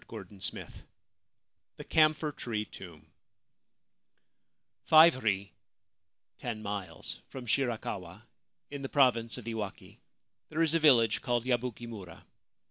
[0.09, 0.71] 351 LVII
[1.77, 3.05] THE CAMPHOR TREE TOMB
[4.85, 5.53] FIVE ri
[6.39, 8.23] (ten miles) from Shirakawa,
[8.71, 9.99] in the province of Iwaki,
[10.49, 12.25] there is a village called Yabuki mura.